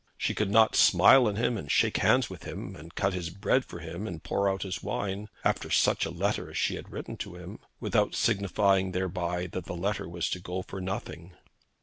[0.17, 3.63] She could not smile on him and shake hands with him, and cut his bread
[3.63, 7.17] for him and pour out his wine, after such a letter as she had written
[7.17, 11.33] to him, without signifying thereby that the letter was to go for nothing.